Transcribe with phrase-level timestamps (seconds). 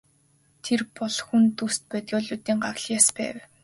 [0.63, 3.37] Тэр бол хүн төст бодгалиудын гавлын яс байв.